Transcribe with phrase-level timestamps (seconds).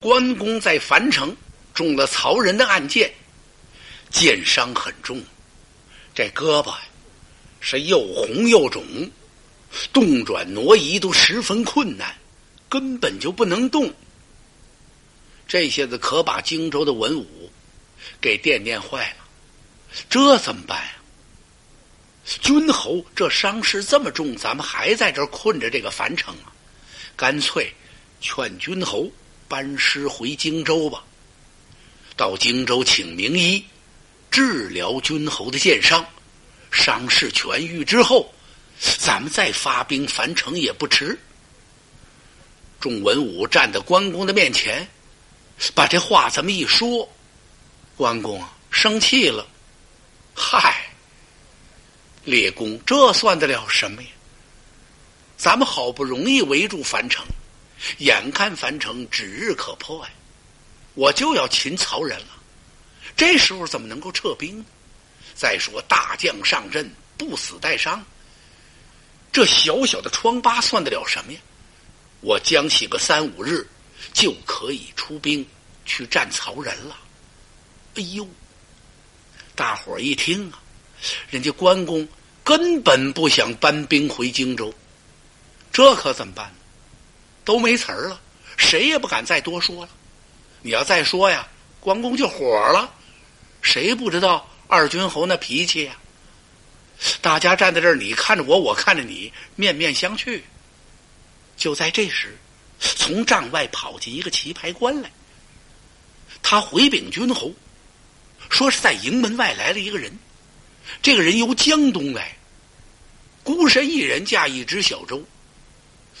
[0.00, 1.36] 关公在樊城
[1.74, 3.12] 中了曹仁的暗箭，
[4.10, 5.20] 箭伤很重，
[6.14, 6.72] 这胳膊
[7.58, 8.80] 是又红又肿，
[9.92, 12.16] 动转挪移都十分困难，
[12.68, 13.92] 根本就不能动。
[15.48, 17.50] 这些子可把荆州的文武
[18.20, 19.26] 给惦念坏了，
[20.08, 20.92] 这怎么办呀？
[22.24, 26.54] 君侯这伤势这么重，咱们还在这困着这个樊城啊？
[27.16, 27.74] 干脆
[28.20, 29.10] 劝君侯。
[29.48, 31.02] 班师回荆州吧，
[32.16, 33.64] 到荆州请名医
[34.30, 36.04] 治疗君侯的箭伤，
[36.70, 38.30] 伤势痊愈之后，
[38.98, 41.18] 咱们再发兵樊城也不迟。
[42.78, 44.86] 众文武站在关公的面前，
[45.74, 47.10] 把这话这么一说，
[47.96, 49.46] 关公啊生气了，
[50.34, 50.92] 嗨，
[52.24, 54.08] 列公这算得了什么呀？
[55.38, 57.24] 咱们好不容易围住樊城。
[57.98, 60.10] 眼看樊城指日可破呀，
[60.94, 62.26] 我就要擒曹仁了。
[63.16, 64.64] 这时候怎么能够撤兵呢？
[65.34, 68.04] 再说大将上阵，不死带伤，
[69.32, 71.40] 这小小的疮疤算得了什么呀？
[72.20, 73.66] 我将起个三五日，
[74.12, 75.46] 就可以出兵
[75.84, 76.98] 去战曹仁了。
[77.94, 78.28] 哎呦，
[79.54, 80.60] 大伙儿一听啊，
[81.30, 82.06] 人家关公
[82.42, 84.74] 根本不想搬兵回荆州，
[85.72, 86.52] 这可怎么办？
[87.48, 88.20] 都没词儿了，
[88.58, 89.90] 谁也不敢再多说了。
[90.60, 91.48] 你要再说呀，
[91.80, 92.92] 关公就火了。
[93.62, 95.96] 谁不知道二军侯那脾气呀？
[97.22, 100.42] 大家站在这儿，你看着我，我看着你，面面相觑。
[101.56, 102.36] 就在这时，
[102.78, 105.10] 从帐外跑进一个棋牌官来。
[106.42, 107.50] 他回禀君侯，
[108.50, 110.12] 说是在营门外来了一个人。
[111.00, 112.36] 这个人由江东来，
[113.42, 115.24] 孤身一人驾一只小舟。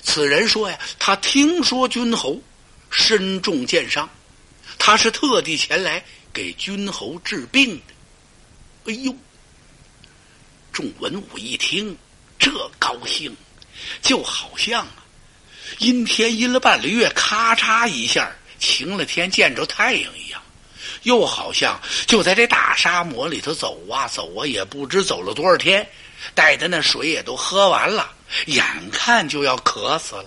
[0.02, 2.40] 此人说呀，他听说君侯
[2.90, 4.08] 身中箭伤，
[4.78, 8.92] 他是特地前来给君侯治病的。
[8.92, 9.14] 哎呦！
[10.72, 11.96] 众文武一听，
[12.38, 13.36] 这高兴，
[14.00, 15.04] 就好像啊，
[15.78, 20.40] 阴天阴了半个月，咔嚓一下晴了天，见着太阳一样；
[21.02, 25.86] 又好像就在这大沙漠里头走啊走啊，也不知走了多少天，
[26.34, 28.12] 带的那水也都喝完了。
[28.46, 30.26] 眼看就要渴死了，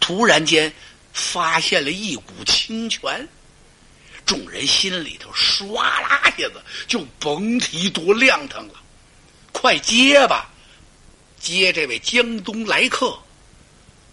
[0.00, 0.72] 突然间
[1.12, 3.28] 发现了一股清泉，
[4.24, 8.74] 众人心里头唰啦一下子就甭提多亮堂了。
[9.52, 10.48] 快接吧，
[11.38, 13.18] 接这位江东来客。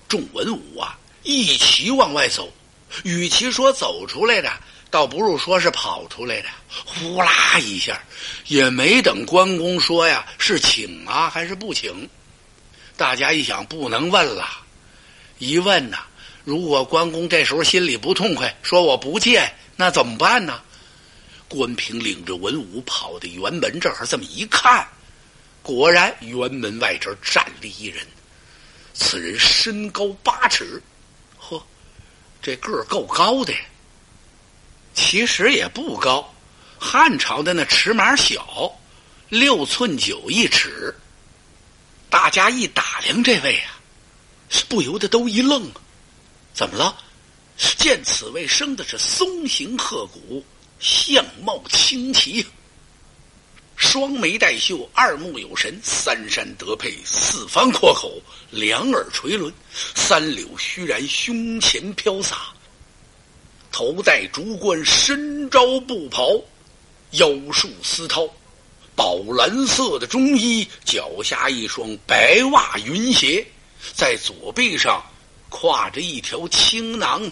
[0.07, 2.51] 众文武啊，一齐往外走。
[3.03, 4.51] 与其说走出来的，
[4.89, 6.47] 倒不如说是跑出来的。
[6.67, 7.99] 呼啦一下，
[8.47, 12.07] 也没等关公说呀，是请啊还是不请？
[12.95, 14.47] 大家一想，不能问了。
[15.39, 15.97] 一问呐，
[16.43, 20.61] 如果关公这时候心里不痛快，说我不见，那怎么办呢？
[21.49, 24.87] 关平领着文武跑到辕门这儿，这么一看，
[25.61, 28.05] 果然辕门外这儿站立一人。
[28.93, 30.81] 此人身高八尺，
[32.43, 33.53] 这个儿够高的。
[34.93, 36.31] 其实也不高，
[36.77, 38.71] 汉朝的那尺码小，
[39.29, 40.93] 六寸九一尺。
[42.09, 43.79] 大家一打量这位啊，
[44.69, 45.71] 不由得都一愣！
[46.53, 46.95] 怎么了？
[47.77, 50.45] 见此位生的是松形鹤骨，
[50.79, 52.45] 相貌清奇，
[53.83, 58.13] 双眉带秀，二目有神，三山得配，四方阔口，
[58.49, 59.51] 两耳垂纶，
[59.93, 62.53] 三绺须髯，胸前飘洒，
[63.73, 66.41] 头戴竹冠，身着布袍，
[67.11, 68.27] 腰束丝绦。
[68.95, 73.45] 宝蓝色的中衣，脚下一双白袜云鞋，
[73.93, 75.03] 在左背上
[75.51, 77.29] 挎着一条青囊，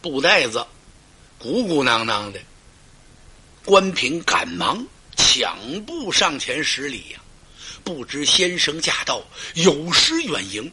[0.00, 0.64] 布袋子
[1.38, 2.40] 鼓鼓囊囊的。
[3.64, 4.86] 关平赶忙
[5.32, 7.20] 抢步上前施礼呀，
[7.84, 9.24] 不知先生驾到，
[9.54, 10.68] 有失远迎，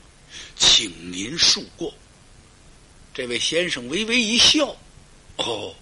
[0.57, 1.93] 请您恕过。
[3.13, 4.75] 这位先生微微一笑，
[5.35, 5.75] 哦，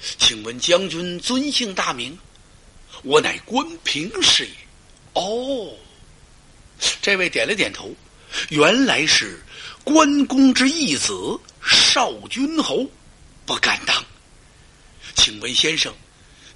[0.00, 2.18] 请问将军尊姓大名？
[3.02, 4.52] 我乃关平是也。
[5.12, 5.76] 哦，
[7.02, 7.94] 这位点了点头，
[8.48, 9.38] 原来是
[9.84, 11.12] 关公之义子
[11.62, 12.88] 少君侯，
[13.44, 14.02] 不敢当。
[15.14, 15.94] 请问先生，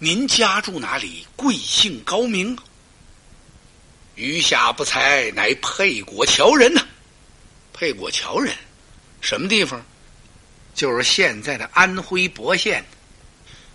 [0.00, 1.26] 您家住哪里？
[1.34, 2.56] 贵姓高明？
[4.14, 6.86] 余下不才，乃沛国侨人呐。
[7.72, 8.54] 沛国侨人，
[9.20, 9.84] 什么地方？
[10.74, 12.84] 就是现在的安徽亳县。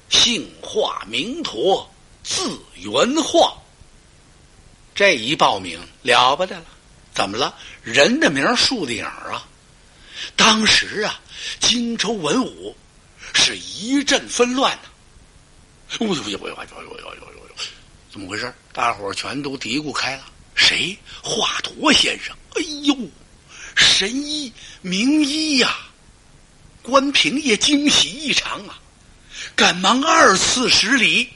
[0.09, 1.89] 姓华名陀。
[2.23, 3.53] 字元化，
[4.95, 6.65] 这一报名了不得了，
[7.13, 7.53] 怎么了？
[7.83, 9.45] 人的名树的影啊！
[10.37, 11.19] 当时啊，
[11.59, 12.73] 荆州文武
[13.33, 14.89] 是一阵纷乱呐！
[15.99, 17.55] 哎呦呦呦呦呦呦呦呦呦！
[18.11, 18.53] 怎么回事？
[18.71, 20.25] 大伙儿全都嘀咕开了。
[20.55, 20.97] 谁？
[21.21, 22.35] 华佗先生！
[22.55, 22.95] 哎呦，
[23.75, 24.51] 神医
[24.81, 25.77] 名医呀！
[26.81, 28.79] 关平也惊喜异常啊，
[29.55, 31.29] 赶忙二次施礼。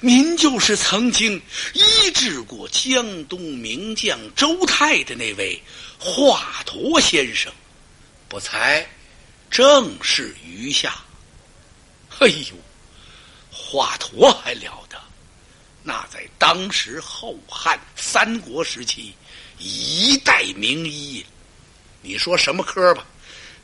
[0.00, 1.40] 您就是曾经
[1.72, 5.60] 医治过江东名将周泰的那位
[5.98, 7.52] 华佗先生，
[8.28, 8.86] 不才
[9.50, 10.94] 正是余下。
[12.18, 12.54] 哎呦，
[13.58, 15.00] 华佗还了得！
[15.82, 19.14] 那在当时后汉三国时期，
[19.58, 21.24] 一代名医。
[22.02, 23.04] 你说什么科吧？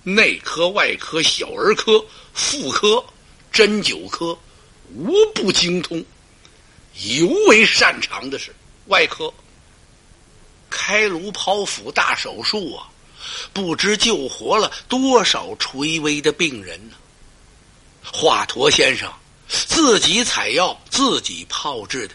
[0.03, 3.05] 内科、外科、小儿科、妇科、
[3.53, 4.37] 针灸科，
[4.95, 6.05] 无不精通。
[7.05, 8.53] 尤为擅长的是
[8.87, 9.33] 外科，
[10.71, 12.89] 开颅剖腹大手术啊，
[13.53, 16.97] 不知救活了多少垂危的病人呢。
[18.05, 19.13] 华佗先生
[19.53, 22.15] 自己采药，自己炮制的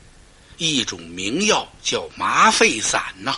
[0.57, 3.37] 一种名药叫麻沸散呐。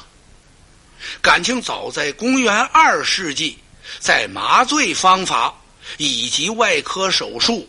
[1.21, 3.57] 感情早在公元二世纪，
[3.99, 5.53] 在麻醉方法
[5.97, 7.67] 以及外科手术，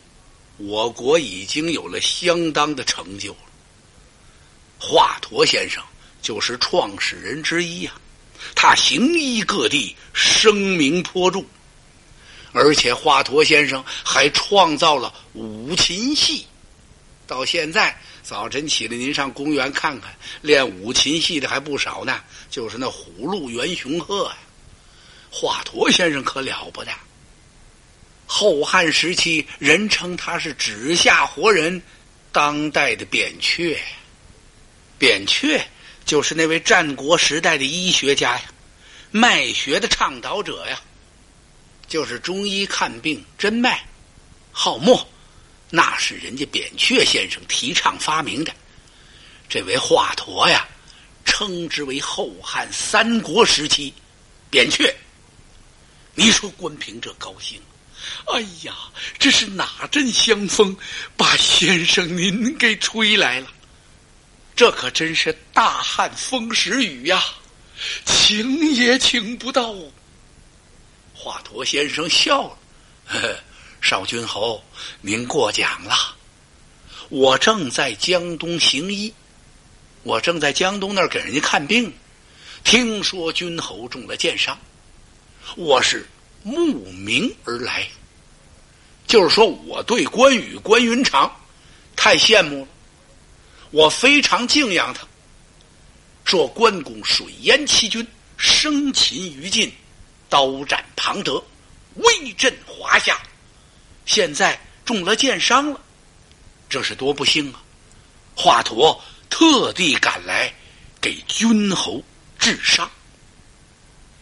[0.56, 3.38] 我国已经有了相当的成就了。
[4.78, 5.82] 华佗先生
[6.22, 7.92] 就是创始人之一呀，
[8.54, 11.42] 他行医各地，声名颇著。
[12.52, 16.46] 而且华佗先生还创造了五禽戏，
[17.26, 22.20] 到现在早晨起来，您上公园看看，练五禽戏的还不少呢。
[22.50, 24.36] 就是那虎鹿猿熊鹤呀，
[25.30, 26.90] 华佗先生可了不得。
[28.26, 31.80] 后汉时期，人称他是指下活人，
[32.32, 33.76] 当代的扁鹊。
[34.98, 35.60] 扁鹊
[36.04, 38.42] 就是那位战国时代的医学家呀，
[39.10, 40.80] 脉学的倡导者呀，
[41.90, 43.84] 就是中医看病诊脉、
[44.52, 44.96] 号脉，
[45.70, 48.54] 那是人家扁鹊先生提倡发明的。
[49.48, 50.68] 这位华佗呀，
[51.24, 53.92] 称之为后汉三国时期
[54.48, 54.94] 扁鹊。
[56.14, 57.60] 你说关平这高兴，
[58.32, 58.72] 哎呀，
[59.18, 60.76] 这是哪阵香风
[61.16, 63.48] 把先生您给吹来了？
[64.54, 67.20] 这可真是大旱风时雨呀，
[68.04, 69.74] 请也请不到。
[71.22, 72.58] 华佗先生笑了
[73.82, 74.64] ：“少君侯，
[75.02, 76.16] 您过奖了。
[77.10, 79.12] 我正在江东行医，
[80.02, 81.92] 我正在江东那儿给人家看病。
[82.64, 84.58] 听说君侯中了箭伤，
[85.56, 86.08] 我是
[86.42, 87.86] 慕名而来。
[89.06, 91.30] 就是说，我对关羽、关云长
[91.94, 92.68] 太羡慕了。”
[93.72, 95.06] 我非常敬仰他。
[96.24, 98.06] 说关公水淹七军，
[98.38, 99.70] 生擒于禁，
[100.30, 101.44] 刀斩庞德，
[101.96, 103.20] 威震华夏。
[104.06, 105.80] 现在中了箭伤了，
[106.68, 107.60] 这是多不幸啊！
[108.34, 108.98] 华佗
[109.28, 110.54] 特地赶来
[111.00, 112.02] 给君侯
[112.38, 112.90] 治伤。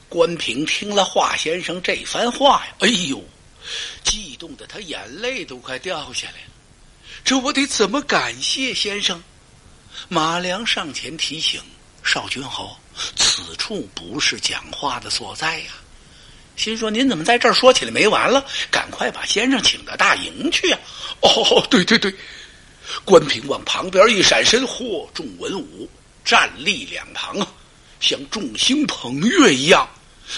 [0.09, 3.23] 关平听了华先生这番话呀，哎呦，
[4.03, 6.53] 激动的他眼泪都快掉下来了。
[7.23, 9.23] 这我得怎么感谢先生？
[10.09, 11.61] 马良上前提醒
[12.03, 12.77] 少君侯
[13.17, 15.73] ：“此处不是讲话的所在呀。”
[16.59, 18.45] 心说：“您怎么在这儿说起来没完了？
[18.71, 20.79] 赶快把先生请到大营去啊！”
[21.23, 22.13] 哦，对对对，
[23.05, 25.89] 关平往旁边一闪身，嚯，众文武
[26.25, 27.47] 站立两旁啊，
[28.01, 29.89] 像众星捧月一样，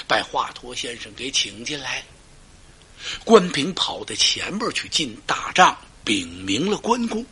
[0.06, 2.04] 把华佗先生给请进来。
[3.24, 7.24] 关平跑到前边去进大帐，禀明了关公。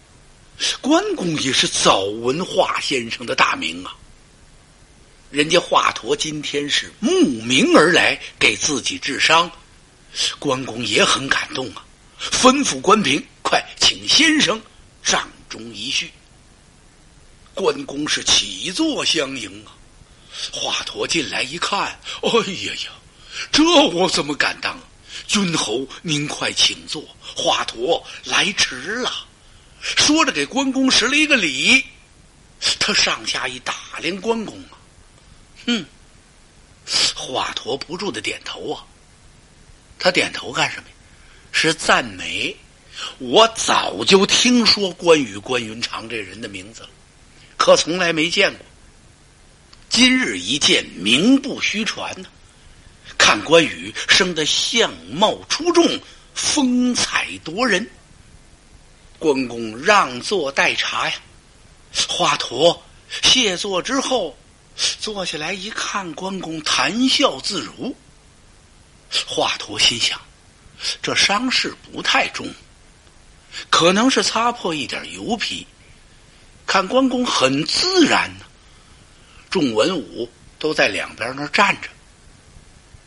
[0.80, 3.95] 关公也是早闻华先生的大名啊，
[5.30, 7.11] 人家华佗今天是慕
[7.42, 9.50] 名而来给自己治伤，
[10.38, 11.85] 关公也很感动啊，
[12.18, 14.58] 吩咐关平快请先生
[15.02, 16.11] 帐中一叙。
[17.52, 19.76] 关公是起坐相迎啊，
[20.50, 21.78] 华佗进来一看，
[22.23, 22.90] 哎呀呀，
[23.52, 24.80] 这我怎么敢当？
[25.26, 29.26] 君侯您快请坐，华佗来迟了。
[29.82, 31.85] 说着，给关公施了一个礼。
[32.78, 34.77] 他上下一打量关公啊，
[35.71, 35.85] 嗯，
[37.15, 38.83] 华佗不住的点头啊。
[39.99, 40.95] 他点头干什么呀？
[41.53, 42.57] 是赞美。
[43.19, 46.89] 我早就听说关羽关云长这人的名字了，
[47.59, 48.65] 可从来没见过。
[49.91, 52.29] 今日一见，名不虚传呢。
[53.19, 56.01] 看关羽生得相貌出众，
[56.35, 57.89] 风采夺人。
[59.19, 61.15] 关公让座待茶呀，
[62.09, 62.79] 华佗
[63.23, 64.37] 谢座之后，
[65.00, 67.94] 坐下来一看，关公谈笑自如。
[69.26, 70.20] 华佗心想：
[71.02, 72.47] 这伤势不太重，
[73.70, 75.66] 可能是擦破一点油皮。
[76.66, 78.44] 看关公很自然呢，
[79.50, 81.88] 众文武都在两边那站着。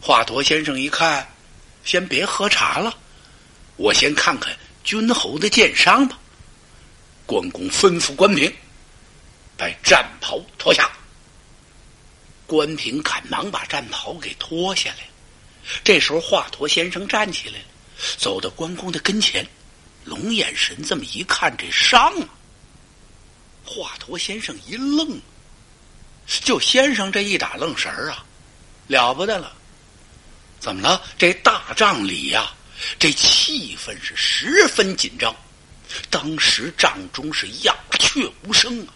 [0.02, 1.26] 华佗先生一看，
[1.86, 2.98] 先别喝茶了，
[3.78, 6.18] 我先看看君侯的剑伤吧。
[7.28, 8.52] 关公吩咐关平，
[9.56, 10.92] 把战袍脱下。
[12.52, 15.08] 关平赶忙把战袍给脱下来。
[15.86, 17.66] 这时候，华佗先生站起来了，
[18.18, 19.48] 走到关公的跟前，
[20.04, 22.28] 龙眼神这么一看，这伤啊！
[23.64, 25.18] 华佗先生一愣，
[26.28, 28.26] 就先生这一打愣神儿啊，
[28.88, 29.54] 了不得了！
[30.60, 31.02] 怎么了？
[31.18, 32.52] 这大帐里呀，
[33.00, 35.34] 这气氛是十分紧张。
[36.10, 38.94] 当时帐中是鸦雀无声啊，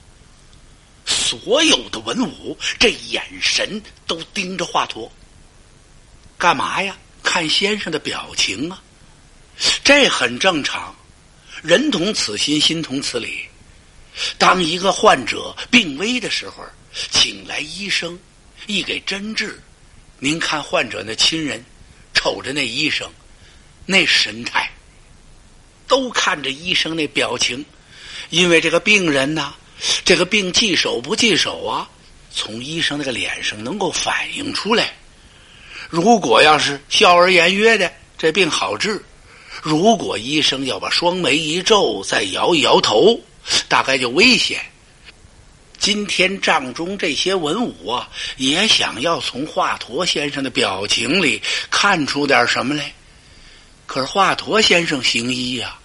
[1.39, 5.09] 所有的文武这眼神都盯着华佗。
[6.37, 6.97] 干嘛呀？
[7.23, 8.81] 看先生的表情啊，
[9.83, 10.95] 这很正常。
[11.63, 13.39] 人同此心，心同此理。
[14.37, 16.63] 当一个患者病危的时候，
[17.09, 18.17] 请来医生，
[18.67, 19.59] 一给针治，
[20.19, 21.65] 您看患者那亲人，
[22.13, 23.11] 瞅着那医生，
[23.87, 24.69] 那神态，
[25.87, 27.65] 都看着医生那表情，
[28.29, 29.55] 因为这个病人呐，
[30.03, 31.89] 这个病棘手不棘手啊，
[32.31, 34.93] 从医生那个脸上能够反映出来。
[35.89, 38.97] 如果要是笑而言约的，这病好治；
[39.61, 43.19] 如果医生要把双眉一皱，再摇一摇头，
[43.67, 44.59] 大概就危险。
[45.77, 52.91] 今天帐中这些文武啊，也想要从华佗先生的表情里看出点什么来。
[53.85, 55.77] 可是华佗先生行医呀，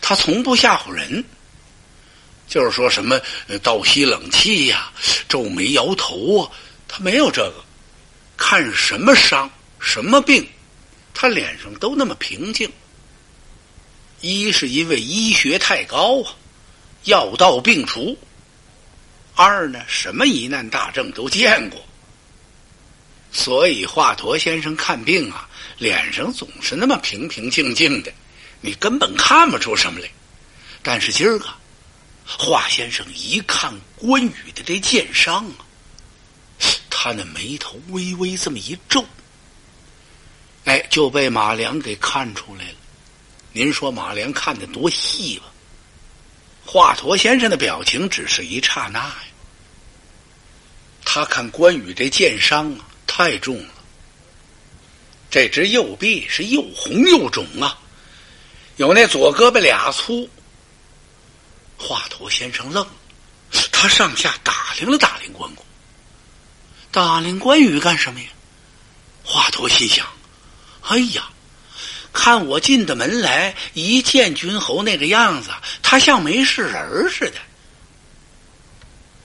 [0.00, 1.22] 他从不吓唬人，
[2.54, 3.20] 就是说什么
[3.64, 4.88] 倒吸冷气呀、
[5.28, 6.50] 皱眉摇头啊，
[6.86, 7.64] 他没有这个。
[8.36, 10.46] 看什么伤、什么病，
[11.12, 12.70] 他脸上都那么平静。
[14.20, 16.30] 一是因为医学太高啊，
[17.06, 18.16] 药到病除；
[19.34, 21.84] 二呢，什么疑难大症都见过，
[23.32, 28.12] 所以华佗先生看病啊，脸上总是那么平平静静的，
[28.60, 30.08] 你根本看不出什么来。
[30.84, 31.46] 但是今儿个，
[32.26, 35.64] 华先生一看关羽的这剑伤啊。
[36.90, 39.04] 他那眉头微微这么一皱，
[40.64, 42.74] 哎，就被马良给看出来了。
[43.52, 45.44] 您说马良看的多细吧？
[46.64, 49.16] 华佗先生的表情只是一刹那呀。
[51.04, 53.74] 他看关羽这剑伤啊，太重了。
[55.30, 57.78] 这只右臂是又红又肿啊，
[58.76, 60.26] 有那左胳膊俩粗。
[61.76, 62.92] 华佗先生愣了，
[63.72, 65.64] 他上下打量了打量关公。
[66.90, 68.26] 打量关羽干什么呀？
[69.24, 70.06] 华佗心想
[70.86, 71.28] ：“哎呀，
[72.12, 75.50] 看我进的门来，一见君侯那个样子，
[75.82, 77.36] 他像没事人似的。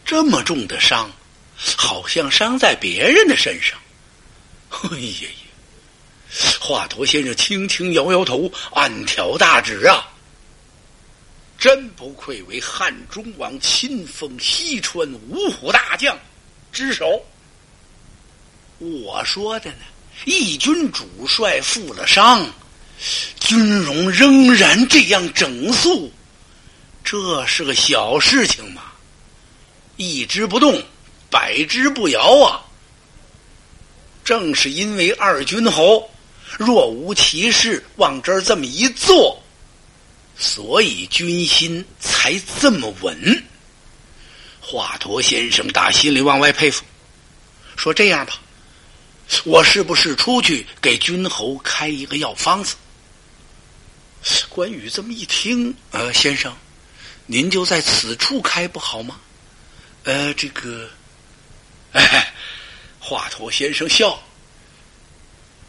[0.05, 1.11] 这么重的伤，
[1.75, 3.77] 好像伤在别人的身上。”
[4.91, 5.29] 哎呀呀！
[6.59, 10.07] 华佗先生轻轻摇摇头，暗挑大指啊
[11.59, 16.17] ：“真不愧为汉中王亲封西川五虎大将
[16.71, 17.21] 之首。”
[18.79, 19.83] 我说的呢，
[20.23, 22.49] 义军主帅负了伤，
[23.39, 26.11] 军容仍然这样整肃，
[27.03, 28.83] 这是个小事情嘛？
[29.97, 30.81] 一只不动，
[31.29, 32.63] 百只不摇啊！
[34.23, 36.09] 正是因为二军侯
[36.57, 39.38] 若无其事往这儿这么一坐，
[40.39, 43.43] 所以军心才这么稳。
[44.61, 46.83] 华佗先生打心里往外佩服，
[47.75, 48.39] 说这样吧。
[49.43, 52.75] 我是不是出去给君侯开一个药方子？
[54.49, 56.55] 关羽这么一听，呃，先生，
[57.25, 59.19] 您就在此处开不好吗？
[60.03, 60.89] 呃，这个，
[61.91, 62.33] 哎，
[62.99, 64.21] 华佗先生笑，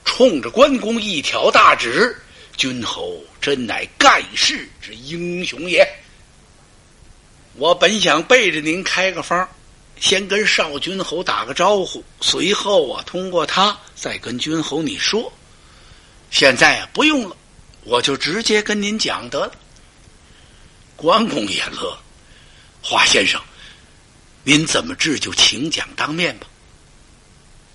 [0.05, 2.17] 冲着关公一条大指
[2.61, 5.83] ：“君侯真乃盖世之英雄也。
[7.55, 9.49] 我本想背着您开个方。”
[9.99, 15.33] 先跟少君侯打个招呼，随后啊，通过他再跟君侯你说。
[16.31, 17.37] 现在啊，不用了，
[17.85, 19.53] 我就直接跟您讲得了。
[20.97, 21.99] 关公也乐，
[22.83, 23.41] 华先生，
[24.45, 26.47] 您怎么治就请讲当面吧。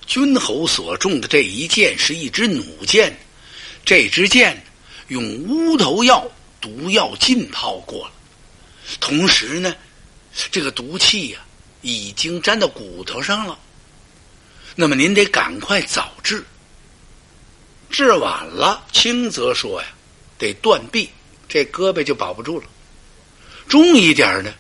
[0.06, 3.16] 君侯所中的这一箭是一支弩箭，
[3.84, 4.65] 这支箭
[5.08, 6.26] 用乌头药
[6.60, 8.12] 毒药浸泡过了，
[9.00, 9.76] 同时呢，
[10.52, 11.40] 这个毒气呀。
[11.88, 13.60] 已经粘到骨头上了，
[14.74, 16.44] 那么您得赶快早治。
[17.92, 19.88] 治晚了，轻则说呀，
[20.40, 21.08] 得断臂，
[21.48, 22.66] 这胳膊就保不住了；
[23.70, 24.52] 重一点呢，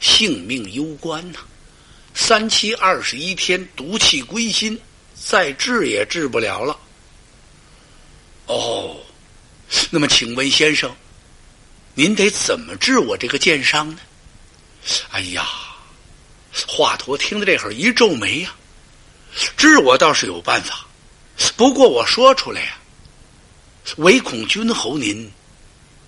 [0.00, 1.38] 性命攸关呐。
[2.14, 4.76] 三七二十一天，毒气归心，
[5.14, 6.76] 再治也治不了了。
[8.46, 8.96] 哦，
[9.90, 10.94] 那么请问先生，
[11.94, 13.98] 您得怎么治我这个剑伤呢？
[15.10, 15.46] 哎呀，
[16.66, 18.54] 华佗听到这会儿一皱眉呀，
[19.56, 20.86] 治我倒是有办法，
[21.56, 22.76] 不过我说出来呀，
[23.96, 25.30] 唯恐君侯您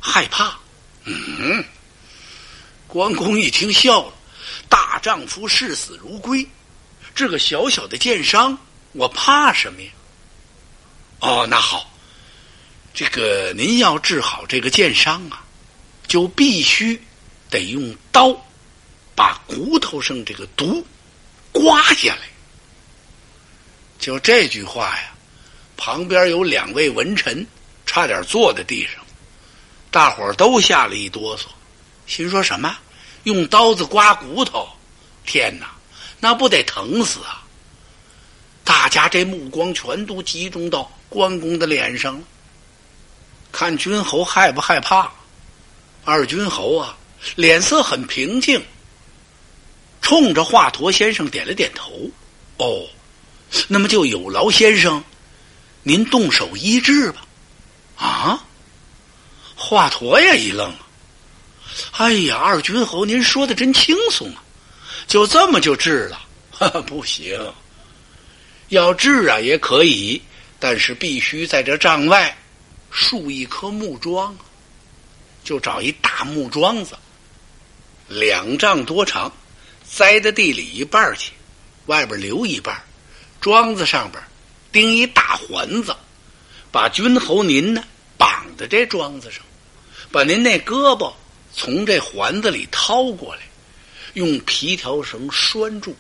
[0.01, 0.59] 害怕。
[1.05, 1.65] 嗯，
[2.87, 4.13] 关公一听笑了。
[4.69, 6.47] 大丈夫视死如归，
[7.15, 8.59] 这个小小的剑伤，
[8.93, 9.91] 我怕什么呀？
[11.21, 11.94] 哦，那好，
[12.95, 15.45] 这个您要治好这个剑伤啊，
[16.07, 16.99] 就必须
[17.51, 18.33] 得用刀
[19.17, 20.87] 把骨头上这个毒
[21.51, 22.23] 刮下来。
[23.99, 25.13] 就这句话呀，
[25.77, 27.45] 旁边有两位文臣
[27.85, 29.05] 差点坐在地上，
[29.91, 31.47] 大伙儿都吓了一哆嗦，
[32.07, 32.77] 心说什么？
[33.25, 34.69] 用刀子刮骨头，
[35.27, 35.75] 天哪，
[36.21, 37.43] 那不得疼死啊！
[38.63, 42.25] 大家这目光全都集中到关公的脸上了，
[43.55, 45.09] 看君侯害不害怕？
[46.05, 46.97] 二君侯啊，
[47.37, 48.61] 脸色很平静，
[50.03, 52.11] 冲着华佗先生点了点头。
[52.57, 52.85] 哦，
[53.69, 55.03] 那么就有劳先生，
[55.85, 57.25] 您动手医治吧。
[57.97, 58.45] 啊，
[59.55, 60.75] 华佗也一愣。
[61.93, 64.43] 哎呀，二君侯，您说的真轻松啊！
[65.07, 66.83] 就这么就治了？
[66.89, 67.41] 不行，
[68.71, 70.21] 要治啊也可以，
[70.59, 72.37] 但是必须在这帐外
[72.97, 74.37] 竖一棵木桩，
[75.43, 76.97] 就找一大木桩子，
[78.07, 79.33] 两丈多长，
[79.85, 81.33] 栽在地里一半去，
[81.87, 82.81] 外边留一半，
[83.41, 84.23] 桩子上边
[84.71, 85.95] 钉一大环子，
[86.71, 87.83] 把君侯您呢
[88.17, 89.43] 绑在这桩子上，
[90.13, 91.13] 把您那胳膊。
[91.53, 93.43] 从这环子里掏过来，
[94.15, 95.97] 用皮条绳拴住，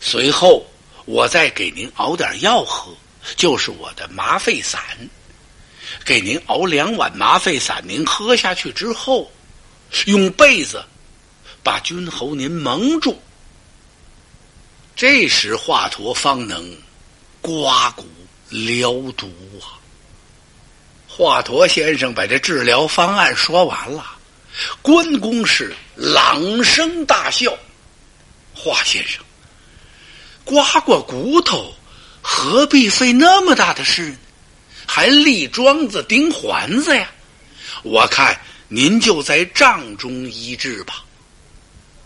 [0.00, 0.66] 随后
[1.04, 2.94] 我再给您熬点药喝，
[3.36, 4.80] 就是我的麻沸散。
[6.04, 9.30] 给您熬两碗麻沸散，您喝下去之后，
[10.06, 10.84] 用被子
[11.62, 13.20] 把君侯您蒙住。
[14.96, 16.76] 这时华佗方能
[17.40, 18.06] 刮骨
[18.48, 19.30] 疗毒
[19.62, 19.78] 啊！
[21.06, 24.04] 华佗先生把这治疗方案说完了。
[24.82, 27.56] 关公是朗声大笑
[28.54, 29.22] ：“华先生，
[30.44, 31.72] 刮刮骨头，
[32.20, 34.18] 何必费那么大的事呢？
[34.88, 37.08] 还立桩子钉环子呀？
[37.84, 38.36] 我看
[38.68, 41.04] 您就在帐中医治吧。”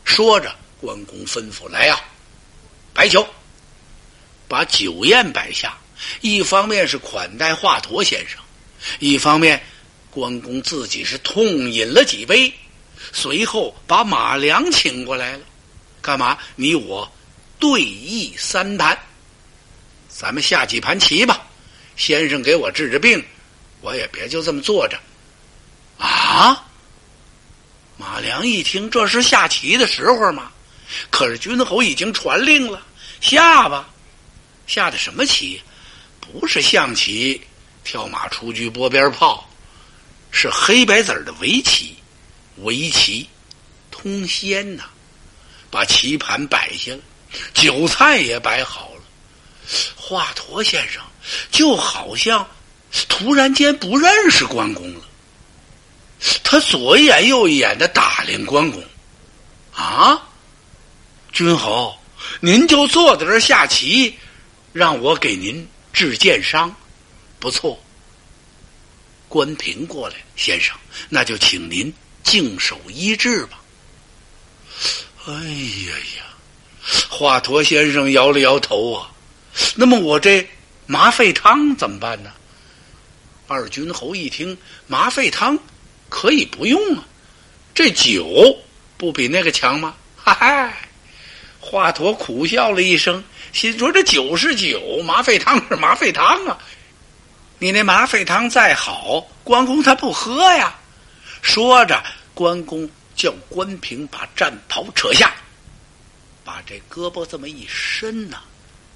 [0.05, 1.99] 说着，关公吩咐：“来呀，
[2.93, 3.27] 摆酒，
[4.49, 5.79] 把酒宴摆下。
[6.21, 8.39] 一方面是款待华佗先生，
[8.99, 9.63] 一方面……”
[10.11, 12.53] 关公自己是痛饮了几杯，
[13.15, 15.41] 随后把马良请过来了，
[16.03, 16.37] 干嘛？
[16.55, 17.11] 你我
[17.59, 18.99] 对弈三盘，
[20.11, 21.47] 咱们下几盘棋吧。
[21.97, 23.25] 先生给我治治病，
[23.81, 24.99] 我也别就这么坐着。
[25.99, 26.67] 啊！
[27.97, 30.51] 马良一听，这是下棋的时候吗？
[31.11, 32.83] 可是君侯已经传令了，
[33.21, 33.89] 下吧。
[34.67, 35.61] 下的什么棋？
[36.21, 37.41] 不是象棋，
[37.85, 39.49] 跳马出车拨鞭炮。
[40.31, 41.95] 是黑白子的围棋，
[42.59, 43.29] 围棋
[43.91, 44.85] 通仙呐！
[45.71, 47.01] 把棋盘摆下了，
[47.55, 48.92] 酒菜也摆好。
[49.97, 51.03] 华佗先生
[51.51, 52.47] 就好像
[53.09, 55.01] 突然间不认识关公了，
[56.45, 58.83] 他左一眼右一眼的打量关公。
[59.75, 60.29] 啊，
[61.33, 61.97] 君侯，
[62.41, 64.19] 您就坐在这儿下棋，
[64.73, 66.75] 让我给您治剑伤，
[67.39, 67.83] 不错。
[69.29, 70.77] 关平过来，先生，
[71.09, 73.59] 那就请您静手医治吧。
[75.25, 76.25] 哎呀呀，
[77.09, 79.12] 华佗先生摇了摇头啊。
[79.75, 80.49] 那么我这
[80.87, 82.31] 麻沸汤怎么办呢？
[83.49, 85.59] 二君侯一听，麻沸汤
[86.09, 87.05] 可以不用啊。
[87.75, 88.57] 这酒
[88.97, 89.95] 不比那个强吗？
[90.17, 90.75] 嗨，
[91.61, 96.59] 华佗苦笑了一声，心说这酒是酒，麻沸汤是麻沸汤啊。
[97.59, 100.75] 你那麻沸汤再好，关公他不喝呀。
[101.43, 102.03] 说着，
[102.35, 105.35] 关公叫关平把战袍扯下，
[106.45, 108.41] 把这胳膊这么一伸呐，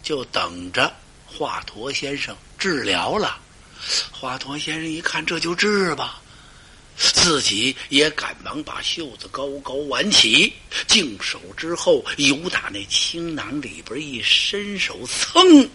[0.07, 0.95] 就等着
[1.27, 3.40] 华佗先生治疗了。
[4.12, 6.23] 华佗先生一看，这就治吧，
[6.97, 10.53] 自己也赶忙把袖子高高挽起，
[10.87, 15.69] 净手之后，由打那青囊里边一伸手，噌，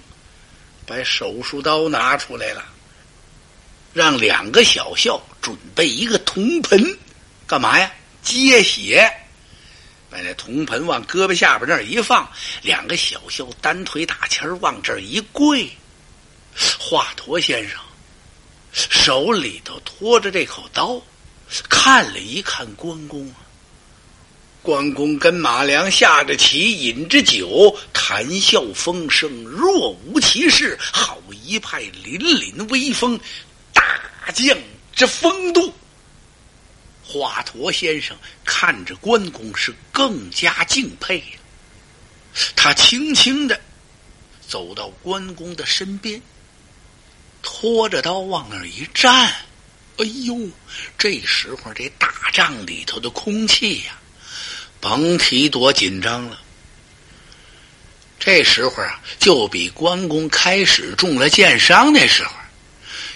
[0.86, 2.64] 把手术刀拿出来了。
[3.94, 6.98] 让两个小校准备一个铜盆，
[7.46, 7.92] 干嘛呀？
[8.24, 9.12] 接血。
[10.12, 12.30] 把那铜盆往胳膊下边那一放，
[12.62, 15.68] 两个小校单腿打前往这儿一跪。
[16.78, 17.80] 华佗先生
[18.74, 21.02] 手里头托着这口刀，
[21.70, 23.34] 看了一看关公。
[24.62, 33.20] 关公跟马良下着棋，饮着酒，谈笑风生，若无其事，好一派凛凛威风，
[33.74, 33.84] 大
[34.36, 34.56] 将
[34.94, 35.74] 之风度。
[37.12, 41.40] 华佗先生看着关公是更加敬佩呀。
[42.56, 43.60] 他轻轻的
[44.48, 46.22] 走到关公的身边，
[47.42, 49.28] 拖着刀往那儿一站。
[49.98, 50.50] 哎呦，
[50.98, 54.00] 这时候这大帐里头的空气呀！
[54.80, 56.40] 甭提多紧张了。
[58.18, 62.32] 这时候啊，就比关公开始中了箭伤那时候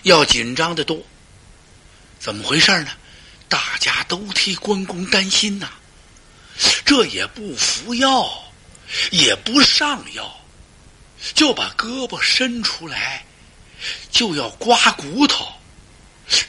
[0.03, 1.01] 要紧张的多。
[2.19, 2.89] 怎么回事呢？
[3.47, 5.69] 大家都替关公担心呐。
[6.85, 8.51] 这也不服药，
[9.11, 10.39] 也不上药，
[11.33, 13.25] 就把胳膊伸出来，
[14.09, 15.47] 就要刮骨头，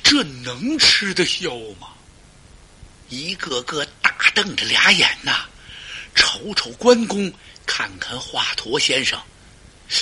[0.02, 1.88] 这能吃得消吗？
[3.08, 5.46] 一个个大瞪着俩眼呐，
[6.14, 7.32] 瞅瞅关公，
[7.64, 9.20] 看看华佗先生，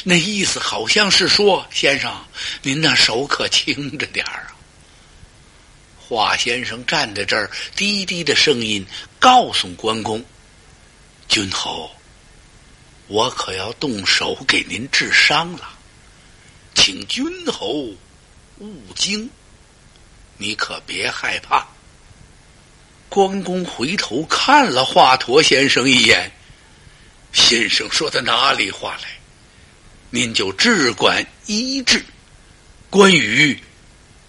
[0.02, 2.24] 那意思好像是说：“先生，
[2.62, 4.53] 您那手可轻着点儿啊。”
[6.14, 8.87] 华先生站在这儿，低低的声音
[9.18, 10.24] 告诉关公
[11.27, 11.90] ：“君侯，
[13.09, 15.77] 我可要动手给您治伤了，
[16.72, 17.90] 请君侯
[18.59, 19.29] 勿惊，
[20.38, 21.66] 你可别害怕。”
[23.11, 26.31] 关公回头看了华佗先生一眼，
[27.33, 29.09] 先生说的哪里话来？
[30.11, 32.05] 您就只管医治。
[32.88, 33.61] 关羽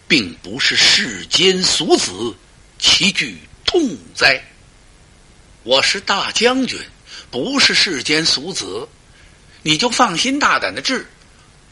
[0.08, 2.36] 并不是世间俗子，
[2.78, 4.42] 其惧痛哉？
[5.64, 6.80] 我是大将军，
[7.32, 8.88] 不是世间俗子，
[9.64, 11.08] 你就放心大胆的治，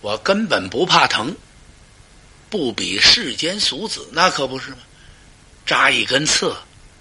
[0.01, 1.35] 我根本不怕疼。
[2.49, 4.77] 不比世间俗子，那可不是吗？
[5.65, 6.55] 扎一根刺。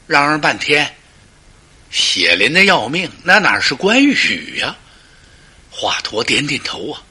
[0.06, 0.94] 嚷嚷半天，
[1.90, 4.76] 血淋的要命，那哪是关羽呀？
[5.70, 7.02] 华佗点点头啊，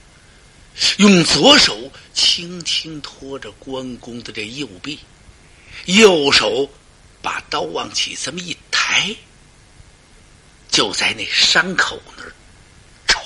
[0.98, 5.00] 用左手轻轻托着关公的这右臂，
[5.86, 6.69] 右手
[7.21, 9.15] 把刀往起这么一抬，
[10.69, 12.34] 就在那伤口那儿，
[13.08, 13.21] 唰，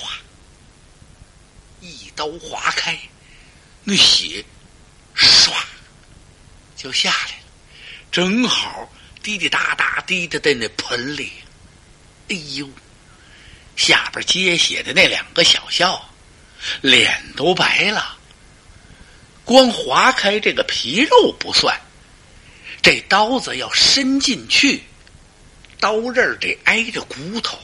[1.80, 2.98] 一刀划开，
[3.84, 4.44] 那血
[5.16, 5.52] 唰
[6.76, 7.44] 就下来了，
[8.10, 8.90] 正好。
[9.22, 11.32] 滴滴答答滴的在那盆里，
[12.28, 12.70] 哎呦！
[13.74, 16.00] 下边接血的那两个小校，
[16.80, 18.15] 脸都白了。
[19.46, 21.80] 光划开这个皮肉不算，
[22.82, 24.82] 这刀子要伸进去，
[25.78, 27.56] 刀刃得挨着骨头，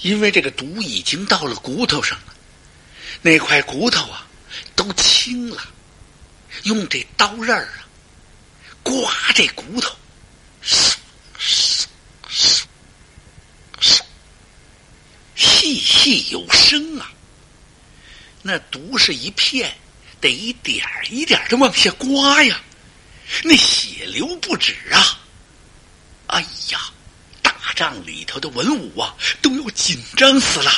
[0.00, 2.34] 因为这个毒已经到了骨头上了，
[3.22, 4.26] 那块骨头啊
[4.74, 5.62] 都青了，
[6.64, 7.86] 用这刀刃啊
[8.82, 9.96] 刮这骨头。
[10.64, 10.96] 唰
[11.38, 11.84] 唰
[12.28, 12.62] 唰
[13.80, 14.00] 唰，
[15.36, 17.12] 细细有声啊！
[18.42, 19.72] 那毒是一片，
[20.22, 22.58] 得一点一点的往下刮呀，
[23.42, 25.20] 那血流不止啊！
[26.28, 26.80] 哎呀，
[27.42, 30.72] 大帐里头的文武啊，都要紧张死了。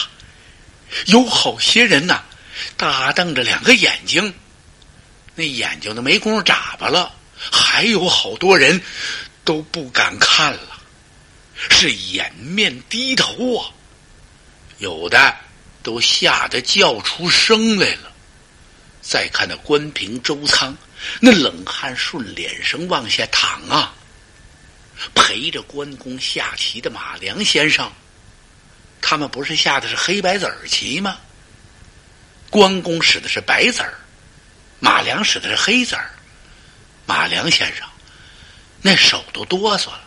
[1.06, 2.24] 有好些人呐，
[2.76, 4.34] 大瞪着两个眼睛，
[5.36, 7.14] 那眼睛都没工夫眨巴了。
[7.52, 8.82] 还有好多人。
[9.46, 10.80] 都不敢看了，
[11.68, 13.68] 是掩面低头啊！
[14.78, 15.36] 有的
[15.82, 18.13] 都吓得叫出声来了。
[19.06, 20.74] 再看那关平、周仓，
[21.20, 23.94] 那冷汗顺脸上往下淌啊。
[25.14, 27.92] 陪着关公下棋的马良先生，
[29.02, 31.18] 他们不是下的是黑白子儿棋吗？
[32.48, 33.94] 关公使的是白子儿，
[34.80, 36.10] 马良使的是黑子儿。
[37.04, 37.86] 马良先生。
[38.80, 40.00] 那手都哆嗦了，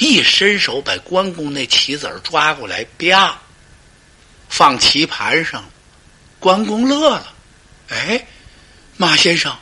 [0.00, 3.40] 一伸手把关公那棋子儿抓过来，啪，
[4.48, 5.64] 放棋盘上。
[6.38, 7.34] 关公乐了，
[7.88, 8.26] 哎，
[8.96, 9.56] 马先生，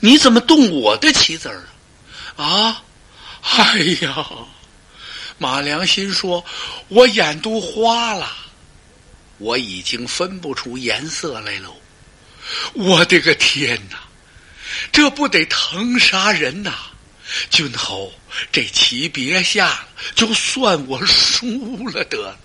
[0.00, 1.64] 你怎么动我的棋子儿
[2.36, 2.46] 啊？
[2.46, 2.82] 啊，
[3.42, 4.26] 哎呀，
[5.38, 6.44] 马良心说，
[6.88, 8.28] 我眼都花了，
[9.38, 11.76] 我已经分不出颜色来喽。
[12.74, 13.98] 我的个天哪，
[14.90, 16.72] 这不得疼杀人呐！
[17.50, 18.12] 君侯，
[18.52, 22.38] 这棋别下了，就算我输了得了。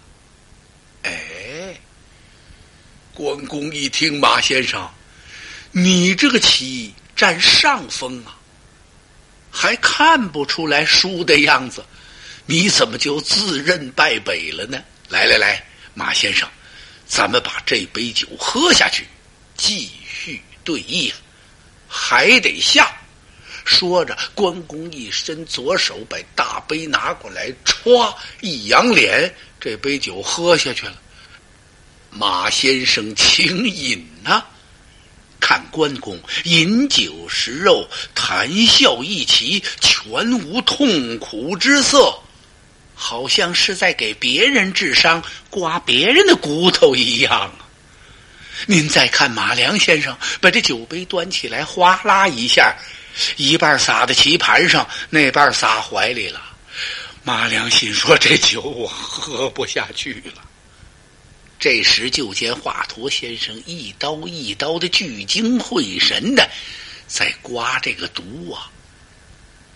[1.03, 1.79] 哎，
[3.13, 4.91] 关公一听，马先生，
[5.71, 8.35] 你这个棋占上风啊，
[9.49, 11.85] 还看不出来输的样子，
[12.45, 14.81] 你怎么就自认败北了呢？
[15.07, 16.47] 来来来，马先生，
[17.07, 19.05] 咱们把这杯酒喝下去，
[19.55, 21.11] 继续对弈，
[21.87, 22.91] 还得下。
[23.63, 30.99] 说着，关公一伸左手，把大杯拿过来，歘一扬脸，这杯酒喝下去了。
[32.09, 34.43] 马先生，请饮呐！
[35.41, 42.17] 看关公饮酒食肉，谈笑一齐，全无痛苦之色，
[42.95, 47.51] 好像是在给别人治伤、刮别人的骨头一样。
[48.67, 52.73] 您再看马良先生，把这酒杯端起来，哗啦一下。
[53.35, 56.41] 一半撒在棋盘上，那半撒怀里了。
[57.23, 60.41] 马良心说：“这酒我喝不下去了。”
[61.61, 66.49] 这时就见华佗先生一刀一刀的聚精会神的
[67.05, 68.65] 在刮这个毒啊，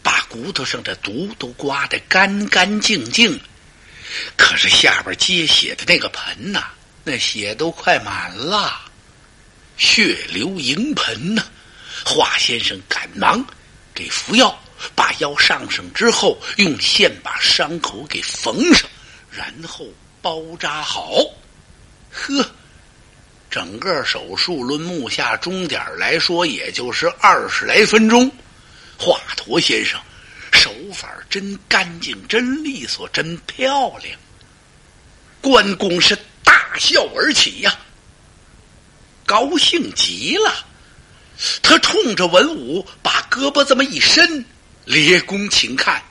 [0.01, 3.39] 把骨头上的毒都刮得干干净净。
[4.35, 6.71] 可是下边接血的那个盆呐，
[7.03, 8.81] 那血都快满了，
[9.77, 11.45] 血流盈盆呐。
[12.03, 13.45] 华先生赶忙
[13.93, 14.59] 给服药，
[14.95, 18.89] 把药上上之后，用线把伤口给缝上，
[19.29, 19.85] 然后
[20.19, 21.23] 包扎好。
[22.15, 22.49] 呵，
[23.51, 28.31] 整个手术论目下钟点来说，也就是二十来分钟。
[28.97, 29.99] 华佗先生
[30.53, 34.17] 手法真干净，真利索，真漂亮。
[35.41, 37.77] 关公是大笑而起呀，
[39.25, 40.65] 高兴极了。
[41.61, 44.45] 他冲着文武把胳膊这么一伸，
[44.85, 46.01] 列公请看，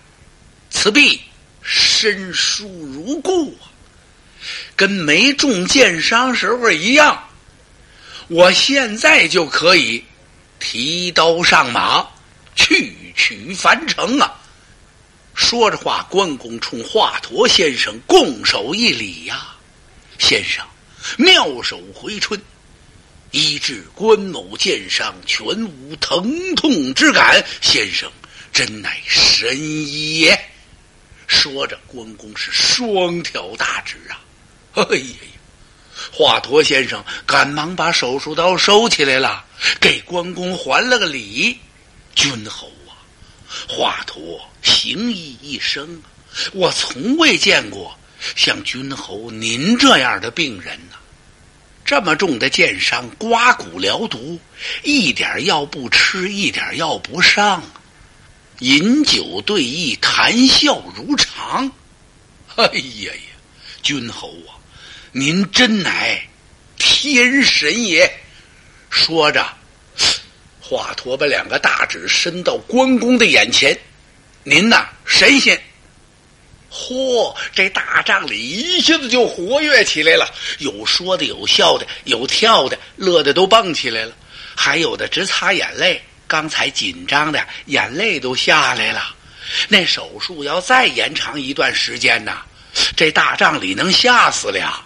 [0.69, 1.19] 此臂
[1.63, 3.73] 身舒如故啊，
[4.77, 7.29] 跟没中箭伤时候一样。
[8.29, 10.03] 我现在就可以
[10.59, 12.07] 提刀上马，
[12.57, 14.33] 去取樊城啊！
[15.35, 19.49] 说着话，关公冲华佗先生拱手一礼呀
[20.19, 20.65] ：“先生，
[21.19, 22.41] 妙手回春。”
[23.33, 27.45] 医治关某箭伤，全无疼痛之感。
[27.61, 28.09] 先生
[28.53, 30.41] 真乃神医也。
[31.27, 34.23] 说着，关公是双挑大指啊！
[34.75, 35.31] 哎呀呀！
[36.13, 39.45] 华佗先生赶忙把手术刀收起来了，
[39.81, 41.59] 给关公还了个礼。
[42.15, 42.99] 君侯啊，
[43.69, 46.03] 华佗行医一生，
[46.53, 47.97] 我从未见过
[48.37, 50.97] 像君侯您这样的病人呐。
[51.85, 54.41] 这么重的箭伤，刮骨疗毒，
[54.83, 57.63] 一点药不吃，一点药不上，
[58.61, 61.71] 饮酒对弈，谈笑如常。
[62.57, 63.21] 哎呀呀，
[63.83, 64.54] 君侯啊，
[65.17, 66.21] 您真乃
[66.77, 68.13] 天神也！
[68.91, 69.47] 说着，
[70.61, 73.79] 华佗把两个大指伸到关公的眼前，
[74.43, 75.57] 您呐，神仙。
[76.69, 77.33] 嚯！
[77.55, 84.13] 这大帐里一下子就活跃起来了，有说的，有笑的，有跳的，乐的都蹦起来了，
[84.57, 86.03] 还有的直擦眼泪。
[86.27, 89.15] 刚才紧张的眼泪都下来了。
[89.69, 92.39] 那手术要再延长一段时间呢，
[92.97, 94.84] 这大帐里能吓死了。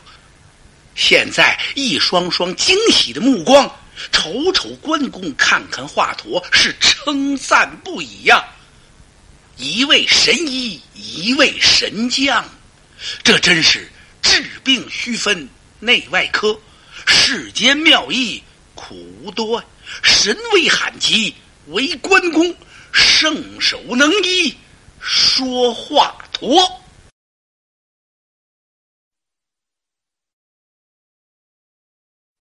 [0.98, 3.70] 现在一双双惊喜的目光
[4.10, 8.44] 瞅瞅关公，看看华佗，是称赞不已呀。
[9.56, 12.44] 一位神医，一位神将，
[13.22, 13.88] 这真是
[14.20, 16.58] 治病须分内外科，
[17.06, 18.42] 世间妙医
[18.74, 19.62] 苦无多，
[20.02, 21.32] 神威罕及
[21.68, 22.52] 为关公，
[22.92, 24.52] 圣手能医
[25.00, 26.68] 说华佗。